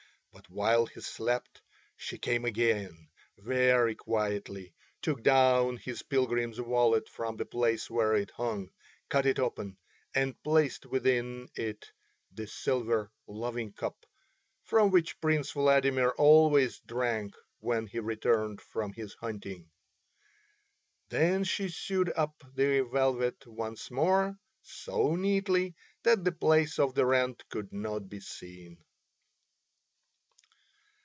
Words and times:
But 0.33 0.49
while 0.49 0.85
he 0.85 0.99
slept 1.01 1.61
she 1.95 2.17
came 2.17 2.45
again 2.45 3.09
very 3.37 3.95
quietly, 3.95 4.73
took 5.01 5.23
down 5.23 5.77
his 5.77 6.03
pilgrim's 6.03 6.59
wallet 6.59 7.09
from 7.09 7.35
the 7.35 7.45
place 7.45 7.89
where 7.89 8.15
it 8.15 8.31
hung, 8.31 8.71
cut 9.09 9.25
it 9.25 9.39
open 9.39 9.77
and 10.15 10.41
placed 10.41 10.85
within 10.85 11.49
it 11.55 11.91
the 12.33 12.47
silver 12.47 13.11
loving 13.27 13.73
cup 13.73 14.05
from 14.63 14.89
which 14.89 15.19
Prince 15.21 15.51
Vladimir 15.51 16.09
always 16.11 16.79
drank 16.79 17.35
when 17.59 17.87
he 17.87 17.99
returned 17.99 18.61
from 18.61 18.93
his 18.93 19.13
hunting. 19.15 19.69
Then 21.09 21.43
she 21.43 21.69
sewed 21.69 22.11
up 22.15 22.41
the 22.55 22.81
velvet 22.91 23.45
once 23.45 23.91
more, 23.91 24.37
so 24.63 25.15
neatly, 25.15 25.75
that 26.03 26.23
the 26.23 26.31
place 26.31 26.79
of 26.79 26.95
the 26.95 27.05
rent 27.05 27.43
could 27.49 27.71
not 27.71 28.09
be 28.09 28.21
seen. 28.21 28.83